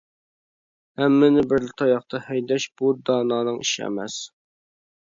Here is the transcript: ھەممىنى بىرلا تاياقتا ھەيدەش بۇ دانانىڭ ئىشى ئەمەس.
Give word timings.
ھەممىنى 1.01 1.43
بىرلا 1.53 1.75
تاياقتا 1.83 2.23
ھەيدەش 2.31 2.67
بۇ 2.81 2.91
دانانىڭ 3.13 3.65
ئىشى 3.67 3.89
ئەمەس. 3.91 4.23